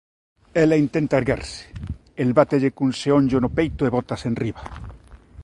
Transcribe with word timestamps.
Ela 0.61 0.75
intenta 0.83 1.19
erguerse: 1.21 1.57
el 2.23 2.29
bátelle 2.37 2.73
cun 2.75 2.91
xeonllo 2.99 3.37
no 3.41 3.49
peito 3.57 3.81
e 3.87 3.93
bótase 3.95 4.25
enriba. 4.31 4.63